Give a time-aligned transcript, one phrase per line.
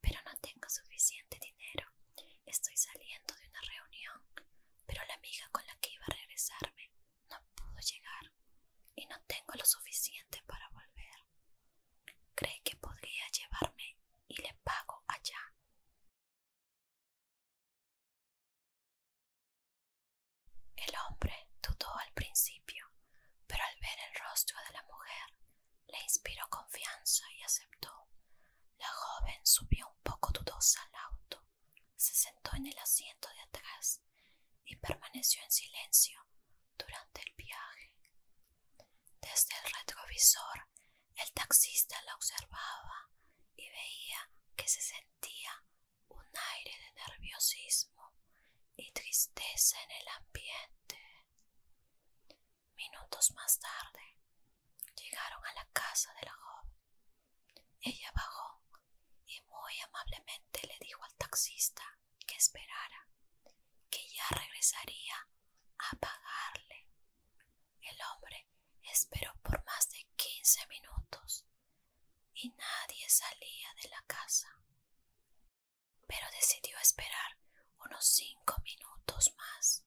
[0.00, 1.86] pero no tengo suficiente dinero.
[2.46, 4.22] Estoy saliendo de una reunión,
[4.86, 6.90] pero la amiga con la que iba a regresarme
[7.28, 8.32] no pudo llegar
[8.96, 11.26] y no tengo lo suficiente para volver.
[12.34, 15.52] ¿Cree que podría llevarme y le pago allá?
[20.76, 22.86] El hombre dudó al principio,
[23.46, 25.34] pero al ver el rostro de la mujer
[25.88, 28.08] le inspiró confianza y aceptó.
[29.58, 31.44] Subió un poco dudosa al auto,
[31.96, 34.00] se sentó en el asiento de atrás
[34.64, 36.24] y permaneció en silencio
[36.78, 37.92] durante el viaje.
[39.20, 40.68] Desde el retrovisor,
[41.16, 43.10] el taxista la observaba
[43.56, 45.64] y veía que se sentía
[46.06, 48.14] un aire de nerviosismo
[48.76, 51.26] y tristeza en el ambiente.
[52.76, 54.20] Minutos más tarde,
[54.94, 56.76] llegaron a la casa de la joven.
[57.80, 58.58] Ella bajó
[59.28, 61.84] y muy amablemente le dijo al taxista
[62.26, 63.08] que esperara,
[63.88, 65.28] que ya regresaría
[65.78, 66.88] a pagarle.
[67.80, 68.48] El hombre
[68.82, 71.46] esperó por más de 15 minutos
[72.34, 74.48] y nadie salía de la casa.
[76.08, 77.38] Pero decidió esperar
[77.84, 79.84] unos cinco minutos más.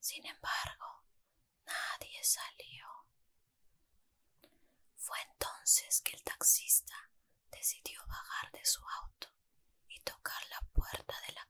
[0.00, 1.04] Sin embargo,
[1.64, 2.86] nadie salió.
[4.96, 7.12] Fue entonces que el taxista
[7.52, 9.34] decidió bajar de su auto
[9.94, 11.46] y tocar la puerta de la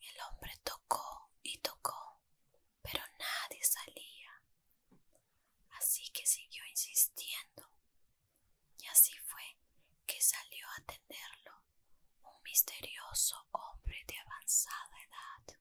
[0.00, 2.20] El hombre tocó y tocó,
[2.82, 4.42] pero nadie salía.
[5.78, 7.70] Así que siguió insistiendo.
[8.76, 9.56] Y así fue
[10.06, 11.62] que salió a atenderlo
[12.22, 15.56] un misterioso hombre de avanzada edad,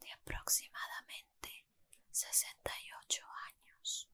[0.00, 1.66] de aproximadamente
[2.12, 4.08] 68 años.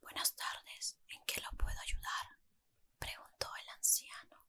[0.00, 2.38] Buenas tardes, ¿en qué lo puedo ayudar?
[2.98, 4.46] preguntó el anciano,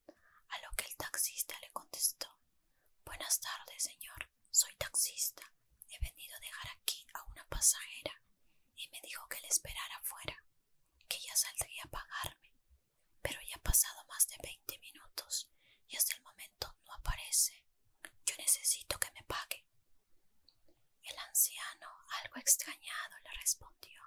[0.50, 2.28] a lo que el taxista le contestó.
[3.06, 5.44] Buenas tardes, señor, soy taxista.
[5.90, 8.22] He venido a dejar aquí a una pasajera
[8.76, 10.44] y me dijo que le esperara afuera,
[11.08, 12.52] que ya saldría a pagarme.
[13.22, 15.50] Pero ya ha pasado más de 20 minutos
[15.88, 17.66] y hasta el momento no aparece.
[18.26, 19.66] Yo necesito que me pague.
[21.04, 21.88] El anciano,
[22.24, 24.02] algo extrañado, le respondió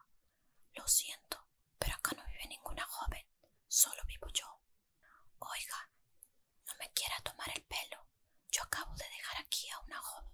[0.75, 3.27] Lo siento, pero acá no vive ninguna joven,
[3.69, 4.47] solo vivo yo.
[5.39, 5.91] Oiga,
[6.67, 8.07] no me quiera tomar el pelo.
[8.51, 10.33] Yo acabo de dejar aquí a una joven.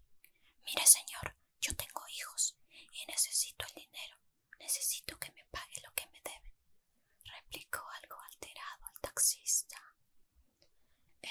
[0.65, 2.57] Mire, señor, yo tengo hijos
[2.93, 4.17] y necesito el dinero.
[4.59, 6.55] Necesito que me pague lo que me deben,
[7.25, 9.81] replicó algo alterado al taxista.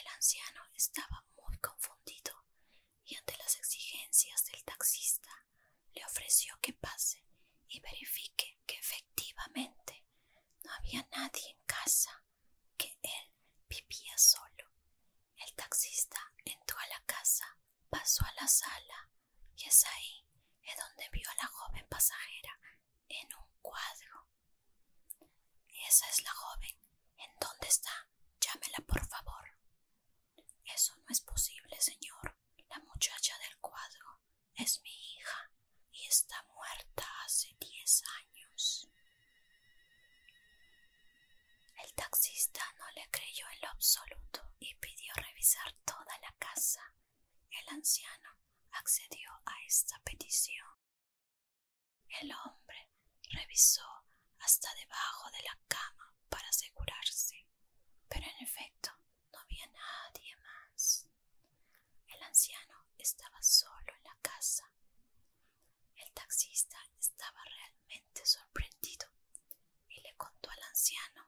[0.02, 2.34] El anciano estaba muy confundido
[3.06, 5.30] y ante las exigencias del taxista
[5.94, 7.24] le ofreció que pase
[7.68, 10.04] y verifique que efectivamente
[10.64, 12.24] no había nadie en casa,
[12.78, 13.34] que él
[13.70, 14.74] vivía solo.
[15.38, 17.46] El taxista entró a la casa,
[17.90, 19.12] pasó a la sala
[19.56, 20.26] y es ahí
[20.64, 22.60] es donde vio a la joven pasajera
[23.08, 24.28] en un cuadro.
[25.88, 26.76] Esa es la joven.
[27.18, 28.08] ¿En dónde está?
[28.40, 29.61] Llámela, por favor.
[45.42, 46.94] revisar toda la casa.
[47.50, 48.30] El anciano
[48.74, 50.68] accedió a esta petición.
[52.22, 52.92] El hombre
[53.24, 54.06] revisó
[54.38, 57.48] hasta debajo de la cama para asegurarse,
[58.08, 58.92] pero en efecto
[59.34, 61.08] no había nadie más.
[62.06, 64.72] El anciano estaba solo en la casa.
[65.96, 69.08] El taxista estaba realmente sorprendido
[69.90, 71.26] y le contó al anciano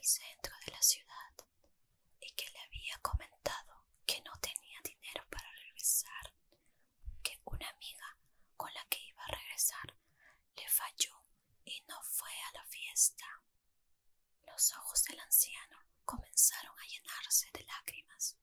[0.00, 1.34] el centro de la ciudad
[2.20, 6.32] y que le había comentado que no tenía dinero para regresar,
[7.22, 8.16] que una amiga
[8.56, 9.94] con la que iba a regresar
[10.56, 11.22] le falló
[11.66, 13.26] y no fue a la fiesta.
[14.46, 18.38] Los ojos del anciano comenzaron a llenarse de lágrimas.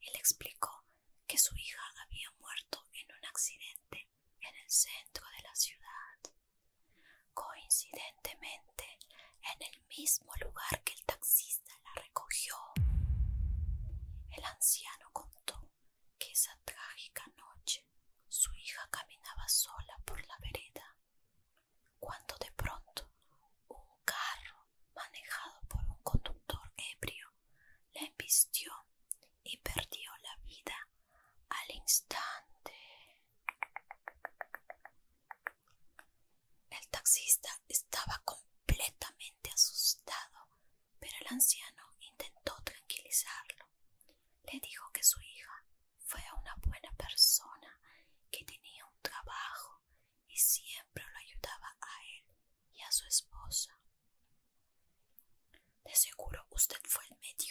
[0.00, 0.86] Él explicó
[1.26, 4.08] que su hija había muerto en un accidente
[4.40, 6.18] en el centro de la ciudad.
[7.34, 8.98] Coincidentemente,
[9.52, 11.73] en el mismo lugar que el taxista.
[44.54, 45.66] le dijo que su hija
[45.98, 47.80] fue una buena persona,
[48.30, 49.82] que tenía un trabajo
[50.28, 52.36] y siempre lo ayudaba a él
[52.72, 53.76] y a su esposa.
[55.82, 57.43] De seguro usted fue el médico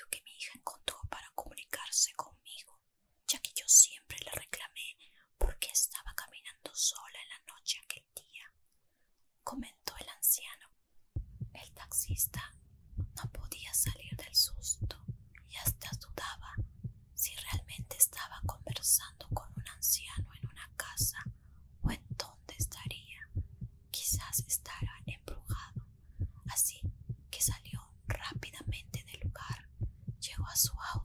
[30.56, 31.03] sua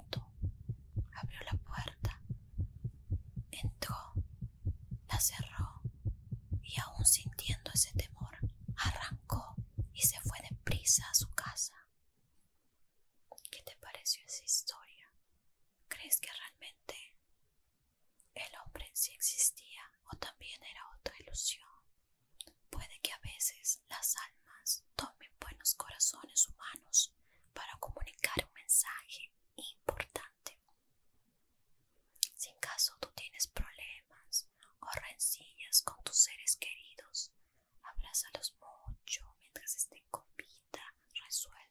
[38.08, 38.40] abrázalo
[38.88, 40.94] mucho mientras estén con vida,
[41.26, 41.67] resuelve